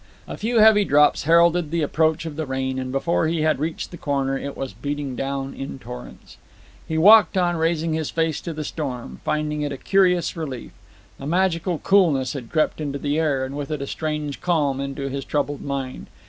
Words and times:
A 0.27 0.35
few 0.35 0.57
heavy 0.57 0.83
drops 0.83 1.25
heralded 1.25 1.69
the 1.69 1.83
approach 1.83 2.25
of 2.25 2.35
the 2.35 2.47
rain, 2.47 2.79
and 2.79 2.91
before 2.91 3.27
he 3.27 3.43
had 3.43 3.59
reached 3.59 3.91
the 3.91 3.97
corner 3.97 4.35
it 4.35 4.57
was 4.57 4.73
beating 4.73 5.15
down 5.15 5.53
in 5.53 5.77
torrents. 5.77 6.37
He 6.87 6.97
walked 6.97 7.37
on, 7.37 7.55
raising 7.55 7.93
his 7.93 8.09
face 8.09 8.41
to 8.41 8.51
the 8.53 8.63
storm, 8.63 9.21
finding 9.23 9.61
in 9.61 9.71
it 9.71 9.75
a 9.75 9.77
curious 9.77 10.35
relief. 10.35 10.71
A 11.19 11.27
magical 11.27 11.77
coolness 11.77 12.33
had 12.33 12.49
crept 12.51 12.81
into 12.81 12.97
the 12.97 13.19
air, 13.19 13.45
and 13.45 13.55
with 13.55 13.69
it 13.69 13.79
a 13.79 13.85
strange 13.85 14.41
calm 14.41 14.79
into 14.81 15.07
his 15.07 15.23
troubled 15.23 15.61
mind. 15.61 16.07